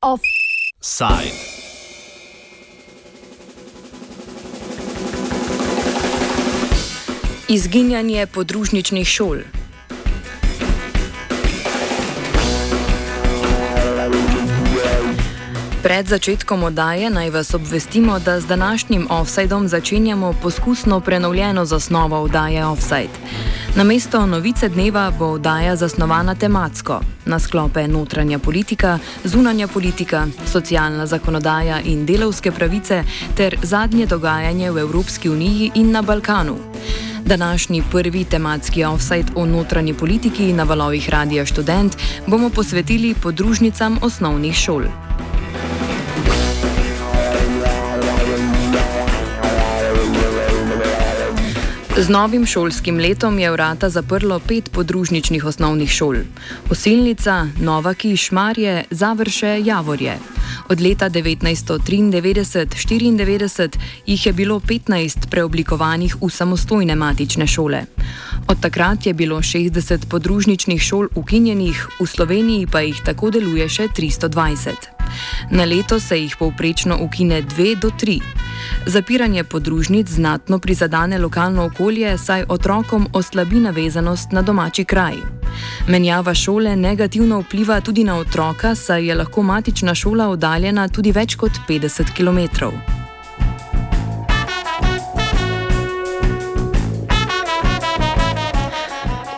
Offside. 0.00 1.56
Izginjanje 7.48 8.26
podružničnih 8.26 9.08
šol. 9.08 9.36
Pred 15.86 16.08
začetkom 16.08 16.66
oddaje 16.66 17.06
naj 17.10 17.30
vas 17.30 17.54
obvestimo, 17.54 18.18
da 18.18 18.40
z 18.40 18.46
današnjim 18.46 19.06
offsajdom 19.10 19.68
začenjamo 19.68 20.34
poskusno 20.42 21.00
prenovljeno 21.00 21.64
zasnovo 21.64 22.20
oddaje 22.20 22.66
Offside. 22.66 23.14
Na 23.76 23.84
mesto 23.84 24.26
novice 24.26 24.68
dneva 24.68 25.12
bo 25.18 25.26
oddaja 25.26 25.76
zasnovana 25.76 26.34
tematsko, 26.34 27.00
na 27.24 27.38
sklope 27.38 27.88
notranja 27.88 28.38
politika, 28.38 28.98
zunanja 29.24 29.68
politika, 29.68 30.26
socialna 30.46 31.06
zakonodaja 31.06 31.80
in 31.80 32.06
delovske 32.06 32.52
pravice 32.52 33.04
ter 33.36 33.58
zadnje 33.62 34.06
dogajanje 34.06 34.70
v 34.70 34.78
Evropski 34.78 35.30
uniji 35.30 35.70
in 35.74 35.92
na 35.92 36.02
Balkanu. 36.02 36.56
Današnji 37.24 37.82
prvi 37.90 38.24
tematski 38.24 38.84
offside 38.84 39.32
o 39.34 39.46
notranji 39.46 39.94
politiki 39.94 40.52
na 40.52 40.62
valovih 40.62 41.10
Radia 41.10 41.46
Student 41.46 41.96
bomo 42.26 42.50
posvetili 42.50 43.14
podružnicam 43.22 43.98
osnovnih 44.02 44.54
šol. 44.54 44.82
Z 51.96 52.12
novim 52.12 52.44
šolskim 52.46 52.98
letom 53.00 53.38
je 53.38 53.50
vrata 53.50 53.88
zaprlo 53.88 54.38
pet 54.38 54.70
podružničnih 54.72 55.44
osnovnih 55.44 55.90
šol: 55.90 56.16
Osilnica, 56.70 57.48
Nova 57.60 57.94
Kiš, 57.94 58.30
Marje, 58.30 58.84
Završe, 58.90 59.62
Javorje. 59.64 60.18
Od 60.68 60.80
leta 60.80 61.10
1993-1994 61.10 63.78
jih 64.06 64.26
je 64.26 64.32
bilo 64.32 64.60
15 64.60 65.28
preoblikovanih 65.30 66.16
v 66.20 66.30
samostojne 66.30 66.94
matične 66.94 67.46
šole. 67.46 67.84
Od 68.48 68.60
takrat 68.60 69.06
je 69.06 69.14
bilo 69.14 69.38
60 69.38 70.06
podružničnih 70.08 70.82
šol 70.82 71.06
ukinjenih, 71.14 71.88
v 72.00 72.06
Sloveniji 72.06 72.66
pa 72.66 72.80
jih 72.80 73.00
tako 73.04 73.30
deluje 73.30 73.68
še 73.68 73.88
320. 73.88 74.72
Na 75.50 75.64
leto 75.64 76.00
se 76.00 76.20
jih 76.20 76.36
povprečno 76.38 76.98
ukine 77.00 77.42
2 77.42 77.80
do 77.80 77.88
3. 77.88 78.45
Zapiranje 78.86 79.44
podružnic 79.44 80.08
znatno 80.08 80.58
prizadane 80.58 81.18
lokalno 81.18 81.64
okolje, 81.64 82.18
saj 82.18 82.44
otrokom 82.48 83.08
oslabi 83.12 83.60
navezanost 83.60 84.32
na 84.32 84.42
domači 84.42 84.84
kraj. 84.84 85.14
Menjava 85.88 86.34
šole 86.34 86.76
negativno 86.76 87.40
vpliva 87.40 87.80
tudi 87.80 88.04
na 88.04 88.18
otroka, 88.18 88.74
saj 88.74 89.06
je 89.06 89.14
lahko 89.14 89.42
matična 89.42 89.94
šola 89.94 90.28
oddaljena 90.28 90.88
tudi 90.88 91.12
več 91.12 91.34
kot 91.34 91.52
50 91.68 92.14
km. 92.16 92.66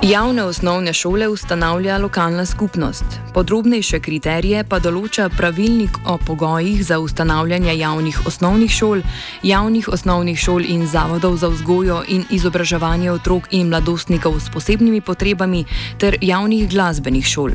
Javne 0.03 0.45
osnovne 0.45 0.93
šole 0.93 1.29
ustanavlja 1.29 1.99
lokalna 1.99 2.47
skupnost. 2.47 3.28
Podrobnejše 3.39 4.01
kriterije 4.03 4.65
pa 4.67 4.81
določa 4.83 5.29
pravilnik 5.31 6.01
o 6.11 6.17
pogojih 6.19 6.81
za 6.83 6.97
ustanavljanje 6.99 7.77
javnih 7.79 8.17
osnovnih 8.27 8.73
šol, 8.75 9.05
javnih 9.47 9.87
osnovnih 9.95 10.41
šol 10.43 10.67
in 10.67 10.83
zavodov 10.91 11.37
za 11.39 11.47
vzgojo 11.53 12.01
in 12.11 12.25
izobraževanje 12.35 13.13
otrok 13.13 13.47
in 13.55 13.71
mladostnikov 13.71 14.41
s 14.43 14.51
posebnimi 14.51 14.99
potrebami 15.07 15.63
ter 16.03 16.17
javnih 16.19 16.67
glasbenih 16.73 17.23
šol. 17.23 17.55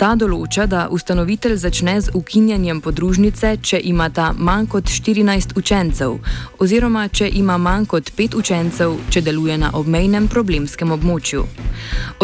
Ta 0.00 0.14
določa, 0.16 0.64
da 0.66 0.86
ustanovitelj 0.88 1.58
začne 1.60 1.98
z 2.00 2.16
ukinjanjem 2.16 2.80
podružnice, 2.80 3.52
če 3.60 3.82
ima 3.84 4.08
ta 4.08 4.30
manj 4.32 4.70
kot 4.72 4.88
14 4.88 5.52
učencev, 5.60 6.16
oziroma 6.56 7.04
če 7.12 7.28
ima 7.28 7.58
manj 7.60 7.84
kot 7.92 8.14
5 8.16 8.40
učencev, 8.40 8.96
če 9.12 9.20
deluje 9.28 9.60
na 9.60 9.74
obmejnem 9.76 10.32
problemskem 10.32 10.96
območju. 10.96 11.44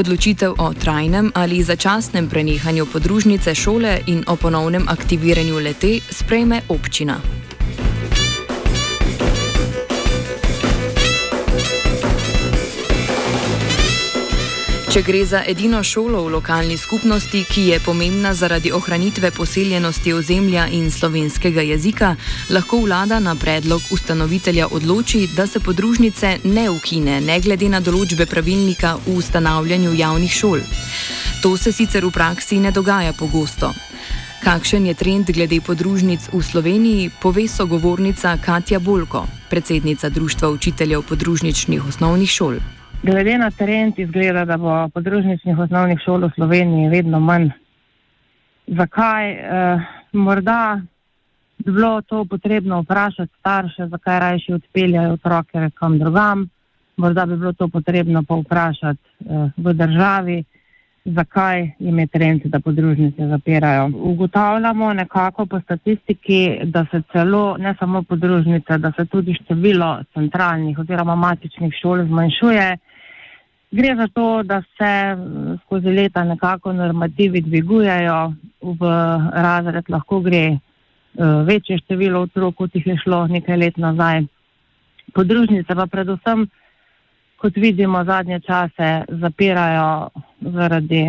Odločitev 0.01 0.57
o 0.57 0.73
trajnem 0.73 1.31
ali 1.37 1.61
začasnem 1.63 2.33
prenehanju 2.33 2.78
podružnice 2.87 3.55
šole 3.55 4.01
in 4.07 4.25
o 4.27 4.37
ponovnem 4.37 4.89
aktiviranju 4.89 5.59
lete 5.59 6.01
sprejme 6.11 6.63
občina. 6.69 7.21
Če 14.99 15.05
gre 15.07 15.19
za 15.23 15.41
edino 15.47 15.79
šolo 15.87 16.25
v 16.25 16.31
lokalni 16.33 16.75
skupnosti, 16.75 17.45
ki 17.47 17.69
je 17.69 17.77
pomembna 17.79 18.33
zaradi 18.35 18.73
ohranitve 18.75 19.29
poseljenosti 19.31 20.11
ozemlja 20.11 20.65
in 20.75 20.89
slovenskega 20.91 21.63
jezika, 21.63 22.17
lahko 22.51 22.81
vlada 22.83 23.21
na 23.23 23.37
predlog 23.39 23.93
ustanovitelja 23.95 24.67
odloči, 24.75 25.29
da 25.37 25.47
se 25.47 25.61
podružnice 25.61 26.33
ne 26.45 26.65
ukine, 26.71 27.21
ne 27.21 27.37
glede 27.39 27.69
na 27.71 27.79
določbe 27.79 28.27
pravilnika 28.27 28.97
v 29.05 29.15
ustanavljanju 29.21 29.93
javnih 30.01 30.35
šol. 30.35 30.65
To 31.45 31.53
se 31.57 31.71
sicer 31.73 32.03
v 32.03 32.11
praksi 32.11 32.59
ne 32.59 32.73
dogaja 32.75 33.13
pogosto. 33.15 33.71
Kakšen 34.43 34.89
je 34.91 34.97
trend 34.99 35.31
glede 35.31 35.61
podružnic 35.63 36.27
v 36.33 36.43
Sloveniji, 36.43 37.13
pove 37.23 37.47
sogovornica 37.47 38.35
Katja 38.43 38.83
Bolko, 38.83 39.29
predsednica 39.47 40.11
Društva 40.11 40.51
učiteljev 40.59 41.07
podružničnih 41.07 41.87
osnovnih 41.87 42.35
šol. 42.35 42.59
Glede 43.03 43.39
na 43.39 43.51
trend 43.51 43.99
izgleda, 43.99 44.45
da 44.45 44.57
bo 44.57 44.89
podružničnih 44.95 45.59
osnovnih 45.59 45.99
šol 46.05 46.27
v 46.27 46.31
Sloveniji 46.35 46.89
vedno 46.89 47.21
manj. 47.21 47.51
Zakaj? 48.67 49.31
Eh, 49.31 49.81
morda 50.13 50.81
bi 51.59 51.73
bilo 51.73 52.01
to 52.03 52.25
potrebno 52.25 52.81
vprašati 52.83 53.33
starše, 53.39 53.87
zakaj 53.87 54.21
rajši 54.21 54.53
odpeljajo 54.53 55.13
otroke 55.13 55.71
kam 55.75 55.99
drugam. 55.99 56.49
Morda 56.97 57.27
bi 57.27 57.37
bilo 57.37 57.53
to 57.53 57.69
potrebno 57.69 58.23
pa 58.29 58.35
vprašati 58.35 59.01
eh, 59.21 59.51
v 59.57 59.73
državi, 59.73 60.45
zakaj 61.05 61.71
jim 61.79 61.99
je 61.99 62.07
trend, 62.07 62.43
da 62.45 62.61
podružnice 62.61 63.27
zapirajo. 63.27 63.91
Ugotavljamo 63.95 64.93
nekako 64.93 65.47
po 65.47 65.61
statistiki, 65.61 66.59
da 66.65 66.87
se 66.91 67.03
celo, 67.13 67.57
ne 67.59 67.75
samo 67.79 68.03
podružnice, 68.03 68.79
da 68.79 68.93
se 68.97 69.05
tudi 69.05 69.35
število 69.35 70.03
centralnih 70.15 70.79
oziroma 70.79 71.15
matičnih 71.15 71.75
šol 71.83 72.05
zmanjšuje. 72.07 72.77
Gre 73.71 73.97
za 73.97 74.09
to, 74.09 74.43
da 74.43 74.63
se 74.63 75.17
skozi 75.65 75.89
leta 75.89 76.25
nekako 76.25 76.73
normativi 76.73 77.41
dvigujejo, 77.41 78.33
v 78.63 78.81
razred 79.33 79.85
lahko 79.89 80.21
gre 80.21 80.45
eh, 80.47 80.59
večje 81.45 81.79
število 81.79 82.21
otrok, 82.21 82.55
kot 82.55 82.75
jih 82.75 82.87
je 82.87 82.97
šlo 82.97 83.27
nekaj 83.27 83.57
let 83.57 83.77
nazaj. 83.77 84.25
Podružnice 85.15 85.75
pa 85.75 85.87
predvsem, 85.87 86.47
kot 87.37 87.57
vidimo, 87.57 88.05
zadnje 88.05 88.41
čase 88.41 89.05
zapirajo 89.09 90.09
zaradi, 90.41 91.05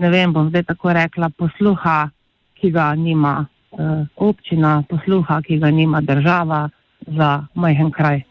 ne 0.00 0.10
vem, 0.10 0.32
bom 0.32 0.48
zdaj 0.48 0.64
tako 0.72 0.92
rekla, 0.92 1.28
posluha, 1.28 2.08
ki 2.54 2.70
ga 2.70 2.94
nima 2.94 3.44
eh, 3.44 4.04
občina, 4.16 4.82
posluha, 4.88 5.42
ki 5.42 5.58
ga 5.58 5.70
nima 5.70 6.00
država 6.00 6.68
za 7.06 7.44
majhen 7.54 7.90
kraj. 7.90 8.29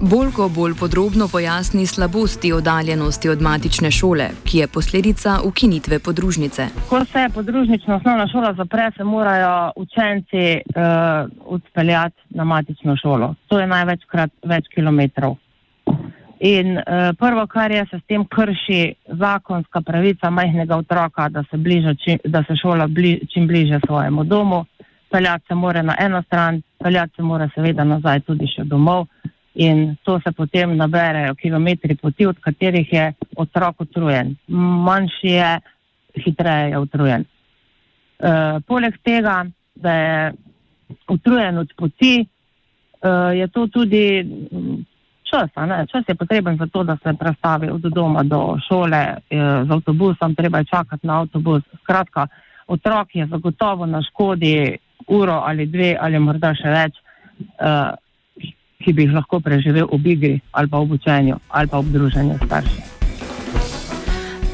Bolj 0.00 0.28
ko 0.36 0.44
bolj 0.48 0.74
podrobno 0.80 1.26
pojasni 1.32 1.86
slabosti 1.86 2.52
oddaljenosti 2.52 3.28
od 3.28 3.40
matične 3.42 3.90
šole, 3.90 4.28
ki 4.46 4.58
je 4.58 4.66
posledica 4.68 5.30
ukinitve 5.44 5.98
podružnice. 5.98 6.66
Ko 6.88 7.04
se 7.04 7.26
podružnična 7.34 7.96
osnovna 7.96 8.26
šola 8.32 8.52
zapre, 8.54 8.90
se 8.96 9.04
morajo 9.04 9.72
učenci 9.76 10.44
uh, 10.54 10.82
odpeljati 11.44 12.16
na 12.30 12.44
matično 12.44 12.96
šolo. 12.96 13.34
To 13.48 13.58
je 13.60 13.66
največkrat 13.66 14.30
več 14.44 14.68
kilometrov. 14.74 15.34
In 16.40 16.76
uh, 16.76 16.84
prvo, 17.18 17.46
kar 17.46 17.70
je, 17.70 17.86
se 17.90 17.98
s 17.98 18.06
tem 18.06 18.24
krši 18.24 18.94
zakonska 19.06 19.80
pravica 19.80 20.30
majhnega 20.30 20.76
otroka, 20.76 21.28
da 21.28 21.42
se, 21.50 21.56
bliža, 21.56 21.94
či, 21.94 22.18
da 22.24 22.44
se 22.46 22.56
šola 22.56 22.86
bli, 22.86 23.18
čim 23.34 23.46
bliže 23.46 23.80
svojemu 23.86 24.24
domu. 24.24 24.64
Peljati 25.10 25.44
se 25.48 25.54
mora 25.54 25.82
na 25.82 25.96
eno 25.98 26.22
stran, 26.22 26.62
peljati 26.84 27.12
se 27.16 27.22
mora 27.22 27.50
seveda 27.54 27.84
nazaj 27.84 28.20
tudi 28.20 28.46
še 28.46 28.64
domov 28.64 29.06
in 29.58 29.96
to 30.02 30.20
se 30.20 30.32
potem 30.32 30.76
naberejo 30.76 31.34
kilometri 31.34 31.96
poti, 31.96 32.26
od 32.26 32.38
katerih 32.40 32.92
je 32.92 33.12
otrok 33.36 33.80
utrujen. 33.80 34.36
Manjši 34.86 35.28
je, 35.28 35.60
hitreje 36.24 36.70
je 36.70 36.78
utrujen. 36.78 37.24
E, 38.18 38.30
poleg 38.66 38.94
tega, 39.02 39.46
da 39.74 39.92
je 39.92 40.32
utrujen 41.08 41.58
od 41.58 41.74
poti, 41.76 42.14
e, 42.22 43.08
je 43.34 43.48
to 43.48 43.66
tudi 43.66 44.26
čas. 45.30 45.50
Čas 45.90 46.04
je 46.08 46.14
potreben 46.14 46.56
za 46.56 46.66
to, 46.66 46.84
da 46.84 46.96
se 47.02 47.18
prestavi 47.18 47.70
od 47.70 47.80
doma 47.80 48.22
do 48.22 48.56
šole 48.68 48.96
e, 48.96 49.16
z 49.66 49.70
avtobusom, 49.70 50.34
treba 50.34 50.58
je 50.58 50.64
čakati 50.64 51.06
na 51.06 51.20
avtobus. 51.20 51.62
Skratka, 51.82 52.26
otrok 52.66 53.08
je 53.14 53.26
zagotovo 53.26 53.86
na 53.86 54.02
škodi 54.02 54.78
uro 55.06 55.42
ali 55.46 55.66
dve 55.66 55.96
ali 56.00 56.18
morda 56.18 56.54
še 56.54 56.70
več. 56.70 56.94
E, 57.58 58.07
ki 58.88 58.94
bi 58.96 59.04
jih 59.04 59.12
lahko 59.12 59.40
preživel 59.44 59.88
ob 59.92 60.06
igri 60.06 60.38
ali 60.52 60.68
pa 60.68 60.78
ob 60.80 60.92
učenju 60.96 61.36
ali 61.48 61.68
pa 61.68 61.78
ob 61.78 61.90
druženju 61.92 62.38
staršev. 62.46 62.94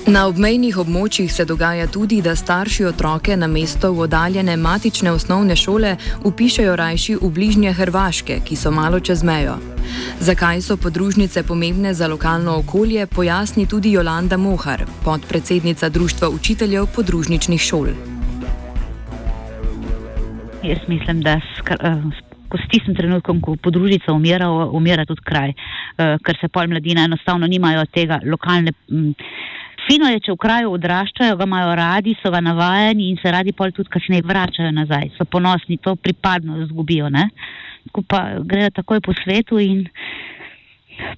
Na 0.07 0.27
obmejnih 0.29 0.79
območjih 0.79 1.31
se 1.33 1.45
dogaja 1.49 1.87
tudi, 1.87 2.19
da 2.23 2.35
starši 2.37 2.85
otroke 2.85 3.37
na 3.37 3.47
mesto 3.47 3.93
v 3.93 4.03
oddaljene 4.05 4.57
matične 4.57 5.13
osnovne 5.13 5.57
šole 5.57 5.95
upišajo 6.25 6.75
rajši 6.77 7.15
v 7.23 7.31
bližnje 7.31 7.73
Hrvaške, 7.73 8.41
ki 8.45 8.57
so 8.57 8.71
malo 8.75 9.01
čez 9.01 9.23
mejo. 9.25 9.55
Zakaj 10.21 10.61
so 10.67 10.77
podružnice 10.77 11.43
pomembne 11.43 11.95
za 11.95 12.09
lokalno 12.11 12.59
okolje, 12.59 13.07
pojasni 13.07 13.67
tudi 13.67 13.95
Jolanda 13.95 14.37
Mohar, 14.37 14.85
podpredsednica 15.05 15.89
Društva 15.89 16.29
učiteljev 16.29 16.91
podružničnih 16.97 17.61
šol. 17.61 17.95
Jaz 20.65 20.79
mislim, 20.89 21.21
da 21.21 21.31
eh, 21.31 21.97
s 22.19 22.24
tistim 22.71 22.95
trenutkom, 22.95 23.41
ko 23.41 23.57
podružnica 23.57 24.13
umira, 24.13 24.51
umira 24.51 25.05
tudi 25.05 25.25
kraj, 25.25 25.51
eh, 25.51 26.17
ker 26.25 26.39
se 26.41 26.49
pol 26.49 26.69
mladina 26.69 27.05
enostavno 27.05 27.47
nimajo 27.47 27.85
tega 27.87 28.21
lokalne. 28.25 28.73
Fino 29.85 30.09
je, 30.09 30.21
če 30.25 30.33
v 30.33 30.41
kraju 30.41 30.73
odraščajo, 30.79 31.37
ga 31.37 31.45
imajo 31.45 31.75
radi, 31.77 32.15
so 32.23 32.31
ga 32.33 32.41
navajeni 32.41 33.11
in 33.11 33.19
se 33.21 33.31
radi 33.31 33.53
pol 33.53 33.73
tudi 33.73 33.93
kasneje 33.93 34.25
vračajo 34.25 34.71
nazaj, 34.73 35.11
so 35.19 35.27
ponosni, 35.29 35.77
to 35.77 35.97
pripadnost 35.97 36.71
zgubijo. 36.73 37.11
Ne? 37.13 37.29
ko 37.93 38.03
pa 38.03 38.41
grejo 38.41 38.71
takoj 38.71 39.01
po 39.01 39.13
svetu 39.13 39.59
in 39.61 39.89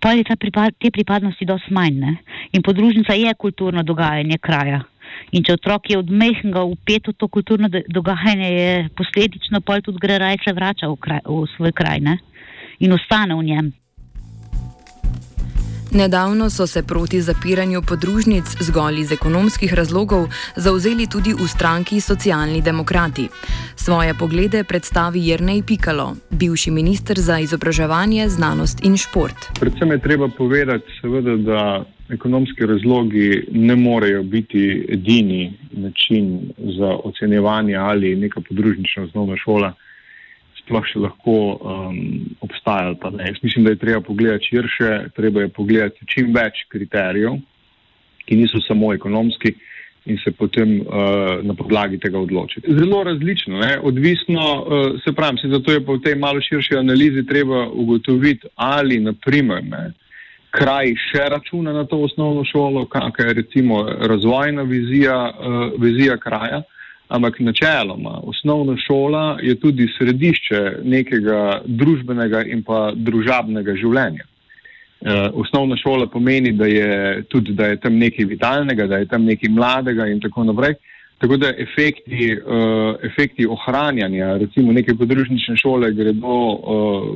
pa 0.01 0.13
je 0.17 0.25
pripad, 0.25 0.75
te 0.81 0.91
pripadnosti 0.91 1.45
dosti 1.45 1.73
manj. 1.73 2.01
Ne? 2.01 2.17
In 2.53 2.63
podružnica 2.63 3.13
je 3.13 3.35
kulturno 3.35 3.83
dogajanje 3.83 4.39
kraja. 4.39 4.81
In 5.35 5.43
če 5.43 5.57
otrok 5.57 5.91
je 5.91 5.99
od 5.99 6.11
mehkega 6.11 6.63
upet 6.63 7.09
v 7.11 7.17
to 7.19 7.29
kulturno 7.29 7.69
dogajanje, 7.71 8.51
je 8.53 8.89
posledično 8.99 9.61
pa 9.61 9.81
tudi 9.81 9.99
gre 10.03 10.19
raje 10.23 10.39
se 10.45 10.55
vrača 10.55 10.89
v, 10.89 10.97
kraj, 11.03 11.25
v 11.27 11.47
svoj 11.57 11.75
kraj 11.75 12.01
ne? 12.01 12.19
in 12.79 12.93
ostane 12.93 13.35
v 13.35 13.43
njem. 13.43 13.73
Nedavno 15.97 16.51
so 16.51 16.67
se 16.67 16.83
proti 16.83 17.21
zapiranju 17.21 17.83
podružnic 17.89 18.45
zgolj 18.61 19.01
iz 19.01 19.13
ekonomskih 19.13 19.75
razlogov 19.75 20.29
zauzeli 20.57 21.07
tudi 21.07 21.33
v 21.33 21.49
stranki 21.49 22.01
Socialni 22.01 22.61
demokrati. 22.63 23.29
Svoje 23.77 24.15
poglede 24.15 24.65
predstavi 24.65 25.27
Jrnej 25.29 25.63
Pikalo, 25.63 26.17
bivši 26.31 26.71
minister 26.71 27.17
za 27.19 27.39
izobraževanje, 27.39 28.29
znanost 28.29 28.85
in 28.85 28.97
šport. 28.97 29.49
Predvsem 29.61 29.91
je 29.91 29.99
treba 29.99 30.29
povedati, 30.29 30.85
seveda, 31.01 31.37
da 31.37 31.85
ekonomski 32.09 32.67
razlogi 32.67 33.47
ne 33.53 33.77
morejo 33.77 34.23
biti 34.23 34.87
edini 34.89 35.53
način 35.73 36.53
za 36.59 36.91
ocenjevanje 37.05 37.77
ali 37.77 38.17
neka 38.17 38.41
podružnična 38.49 39.03
osnovna 39.03 39.37
šola 39.37 39.73
sploh 40.67 40.83
še 40.91 40.99
lahko 40.99 41.37
um, 41.55 41.99
obstajali. 42.43 42.99
Jaz 43.23 43.39
mislim, 43.43 43.65
da 43.65 43.73
je 43.73 43.83
treba 43.83 44.01
pogledati 44.03 44.51
širše, 44.51 44.91
treba 45.17 45.47
je 45.47 45.55
pogledati 45.55 46.07
čim 46.11 46.35
več 46.35 46.67
kriterijev, 46.69 47.39
ki 48.27 48.37
niso 48.37 48.59
samo 48.67 48.91
ekonomski 48.95 49.55
in 50.07 50.19
se 50.23 50.31
potem 50.31 50.81
uh, 50.81 51.43
na 51.43 51.55
podlagi 51.55 51.99
tega 51.99 52.19
odločiti. 52.19 52.75
Zelo 52.79 53.03
različno, 53.07 53.59
ne? 53.59 53.79
odvisno, 53.83 54.43
uh, 54.43 54.99
se 55.05 55.13
pravi, 55.13 55.39
se 55.43 55.51
zato 55.51 55.73
je 55.73 55.83
pa 55.87 55.97
v 55.97 56.03
tej 56.03 56.15
malo 56.19 56.43
širši 56.43 56.79
analizi 56.79 57.27
treba 57.27 57.67
ugotoviti, 57.67 58.47
ali 58.55 59.01
naprimer 59.03 59.65
ne, 59.67 59.91
kraj 60.55 60.95
še 61.09 61.27
računa 61.31 61.75
na 61.75 61.85
to 61.91 61.99
osnovno 62.07 62.45
šolo, 62.47 62.87
kakšna 62.87 63.29
je 63.31 63.39
recimo 63.43 63.83
razvojna 63.83 64.63
vizija, 64.63 65.19
uh, 65.31 65.75
vizija 65.83 66.19
kraja. 66.23 66.63
Ampak 67.09 67.39
načeloma, 67.41 68.21
osnovna 68.27 68.75
šola 68.77 69.39
je 69.43 69.55
tudi 69.61 69.87
središče 69.99 70.63
nekega 70.83 71.61
družbenega 71.65 72.43
in 72.51 72.65
pa 72.67 72.91
družabnega 72.95 73.77
življenja. 73.79 74.27
E, 74.27 75.15
osnovna 75.39 75.77
šola 75.79 76.09
pomeni, 76.11 76.51
da 76.53 76.67
je 76.67 77.23
tudi 77.31 77.55
da 77.55 77.71
je 77.71 77.77
tam 77.81 77.99
nekaj 77.99 78.25
vitalnega, 78.25 78.89
da 78.91 78.99
je 78.99 79.07
tam 79.07 79.25
nekaj 79.25 79.53
mladega 79.55 80.09
in 80.11 80.21
tako 80.21 80.49
naprej. 80.51 80.75
Tako 81.19 81.37
da 81.37 81.49
efekti, 81.49 82.37
uh, 82.37 82.95
efekti 83.03 83.47
ohranjanja, 83.47 84.37
recimo 84.37 84.73
neke 84.73 84.95
podružnične 84.95 85.57
šole, 85.57 85.93
gredo 85.93 86.27
uh, 86.29 87.07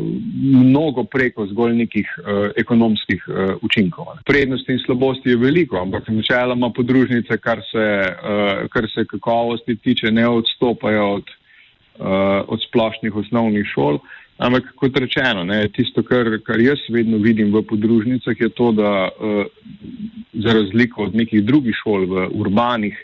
mnogo 0.42 1.04
preko 1.04 1.46
zgolj 1.46 1.74
nekih 1.82 2.14
uh, 2.18 2.50
ekonomskih 2.56 3.26
uh, 3.28 3.50
učinkov. 3.62 4.06
Prednosti 4.24 4.72
in 4.72 4.80
slabosti 4.86 5.30
je 5.30 5.36
veliko, 5.36 5.76
ampak 5.76 6.08
načeloma 6.08 6.70
podružnice, 6.70 7.36
kar 7.38 7.60
se, 7.72 7.84
uh, 8.00 8.68
kar 8.72 8.88
se 8.94 9.04
kakovosti 9.04 9.76
tiče, 9.76 10.10
ne 10.10 10.28
odstopajo 10.28 11.04
od, 11.18 11.28
uh, 11.98 12.08
od 12.48 12.64
splošnih 12.68 13.16
osnovnih 13.16 13.68
šol. 13.74 14.00
Ampak 14.38 14.72
kot 14.80 14.96
rečeno, 14.96 15.44
ne, 15.44 15.68
tisto, 15.68 16.00
kar, 16.02 16.38
kar 16.44 16.60
jaz 16.60 16.80
vedno 16.88 17.20
vidim 17.20 17.52
v 17.52 17.60
podružnicah, 17.68 18.40
je 18.40 18.48
to, 18.48 18.72
da 18.72 19.08
uh, 19.12 19.44
za 20.32 20.56
razliko 20.56 21.04
od 21.04 21.14
nekih 21.14 21.44
drugih 21.44 21.76
šol 21.84 22.08
v 22.08 22.28
urbanih, 22.32 22.96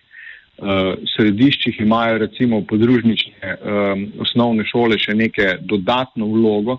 središčih 1.16 1.80
imajo 1.80 2.18
recimo 2.18 2.62
podružnične 2.64 3.56
um, 3.56 4.06
osnovne 4.24 4.64
šole 4.64 4.98
še 4.98 5.14
neke 5.14 5.58
dodatno 5.60 6.26
vlogo, 6.32 6.78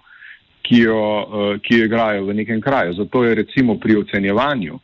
ki 0.65 0.81
jo, 0.81 0.97
uh, 0.97 1.62
ki 1.62 1.77
jo 1.77 1.85
igrajo 1.85 2.25
v 2.25 2.33
nekem 2.41 2.62
kraju. 2.62 2.95
Zato 2.97 3.24
je 3.24 3.35
recimo 3.35 3.77
pri 3.79 4.00
ocenjevanju, 4.01 4.74
uh, 4.74 4.81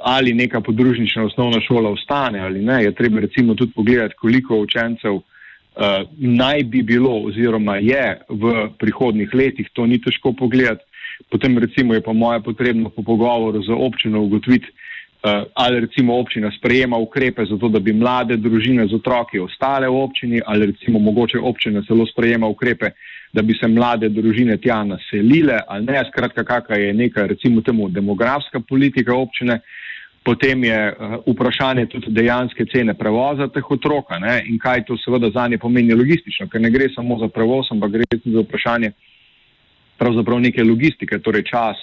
ali 0.00 0.34
neka 0.34 0.60
podružnična 0.60 1.24
osnovna 1.24 1.60
šola 1.60 1.90
ostane 1.90 2.40
ali 2.40 2.64
ne, 2.64 2.82
je 2.84 2.94
treba 2.94 3.20
recimo 3.20 3.54
tudi 3.54 3.72
pogledati, 3.76 4.14
koliko 4.18 4.58
učencev 4.64 5.14
uh, 5.14 5.22
naj 6.16 6.64
bi 6.64 6.82
bilo 6.82 7.18
oziroma 7.28 7.76
je 7.76 8.18
v 8.28 8.68
prihodnih 8.78 9.34
letih. 9.34 9.68
To 9.72 9.86
ni 9.86 10.00
težko 10.00 10.32
pogledati. 10.32 10.84
Potem 11.30 11.58
recimo 11.58 11.94
je 11.94 12.00
pa 12.00 12.12
moja 12.12 12.40
potrebno 12.40 12.88
po 12.88 13.02
pogovoru 13.02 13.62
z 13.62 13.72
občino 13.72 14.22
ugotoviti, 14.22 14.68
ali 15.54 15.80
recimo 15.80 16.18
občina 16.18 16.50
sprejema 16.58 16.96
ukrepe 16.96 17.44
za 17.44 17.56
to, 17.56 17.68
da 17.68 17.80
bi 17.80 17.92
mlade 17.92 18.36
družine 18.36 18.86
z 18.86 18.94
otroki 18.94 19.38
ostale 19.38 19.88
v 19.88 20.02
občini, 20.02 20.40
ali 20.46 20.66
recimo 20.66 20.98
mogoče 20.98 21.38
občina 21.38 21.82
celo 21.86 22.06
sprejema 22.06 22.46
ukrepe, 22.46 22.90
da 23.32 23.42
bi 23.42 23.54
se 23.60 23.68
mlade 23.68 24.08
družine 24.08 24.56
tja 24.56 24.84
naselile, 24.84 25.60
ali 25.68 25.84
ne, 25.84 26.02
skratka, 26.08 26.44
kakšna 26.44 26.76
je 26.76 26.92
neka 26.94 27.26
recimo 27.26 27.60
temu 27.60 27.88
demografska 27.88 28.60
politika 28.60 29.14
občine. 29.14 29.60
Potem 30.26 30.64
je 30.64 30.78
uh, 30.90 31.18
vprašanje 31.26 31.86
tudi 31.86 32.10
dejanske 32.10 32.64
cene 32.66 32.94
prevoza 32.98 33.46
teh 33.46 33.70
otrok 33.70 34.10
in 34.44 34.58
kaj 34.58 34.84
to 34.84 34.96
seveda 34.98 35.30
za 35.30 35.48
nje 35.48 35.58
pomeni 35.58 35.94
logistično, 35.94 36.48
ker 36.48 36.60
ne 36.60 36.70
gre 36.70 36.88
samo 36.94 37.18
za 37.18 37.28
prevoz, 37.28 37.66
ampak 37.70 37.90
gre 37.90 38.08
tudi 38.10 38.34
za 38.34 38.42
vprašanje 38.42 38.90
pravzaprav 39.98 40.40
neke 40.40 40.64
logistike, 40.64 41.18
torej 41.18 41.42
čas, 41.42 41.78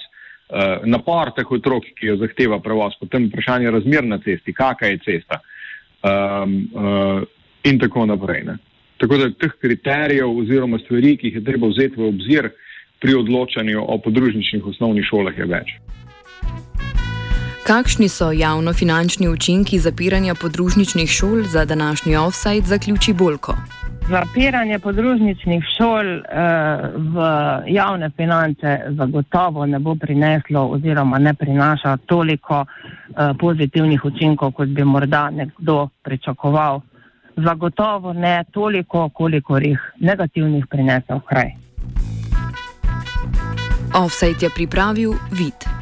napor 0.84 1.32
teh 1.36 1.50
otrok, 1.50 1.86
ki 1.96 2.12
jo 2.12 2.16
zahteva 2.20 2.60
prevoz, 2.62 2.96
potem 3.00 3.28
vprašanje 3.28 3.70
razmer 3.70 4.04
na 4.04 4.18
cesti, 4.22 4.52
kakšna 4.52 4.92
je 4.92 4.98
cesta 5.04 5.40
um, 6.04 6.58
uh, 6.74 7.22
in 7.64 7.78
tako 7.80 8.06
naprej. 8.06 8.44
Ne. 8.44 8.58
Tako 9.00 9.16
da 9.16 9.30
teh 9.30 9.56
kriterijev 9.60 10.30
oziroma 10.30 10.78
stvari, 10.78 11.16
ki 11.16 11.30
jih 11.30 11.40
je 11.40 11.44
treba 11.44 11.68
vzeti 11.72 12.00
v 12.00 12.08
obzir 12.08 12.50
pri 13.00 13.14
odločanju 13.14 13.82
o 13.88 13.98
podružničnih 13.98 14.66
osnovnih 14.66 15.04
šolah, 15.08 15.38
je 15.38 15.48
več. 15.48 15.74
Kakšni 17.64 18.08
so 18.08 18.32
javno-finančni 18.32 19.28
učinki 19.28 19.78
zapiranja 19.78 20.34
podružničnih 20.34 21.10
šol 21.10 21.42
za 21.42 21.64
današnji 21.64 22.16
offside, 22.16 22.66
zaključi 22.66 23.12
Bolko. 23.12 23.56
Zapiranje 24.08 24.78
podružničnih 24.78 25.64
šol 25.78 26.18
eh, 26.18 26.22
v 26.96 27.16
javne 27.66 28.10
finance 28.16 28.80
zagotovo 28.88 29.66
ne 29.66 29.78
bo 29.78 29.94
prineslo 29.94 30.66
oziroma 30.66 31.18
ne 31.18 31.34
prinaša 31.34 31.96
toliko 31.96 32.64
eh, 32.64 33.32
pozitivnih 33.40 34.04
učinkov, 34.04 34.52
kot 34.52 34.68
bi 34.68 34.84
morda 34.84 35.30
nekdo 35.30 35.88
pričakoval. 36.02 36.80
Zagotovo 37.36 38.12
ne 38.12 38.44
toliko, 38.52 39.08
koliko 39.08 39.56
jih 39.56 39.80
negativnih 40.00 40.66
prinesel 40.70 41.20
kraj. 41.20 41.50
Offset 43.94 44.42
je 44.42 44.50
pripravil 44.50 45.12
vid. 45.30 45.73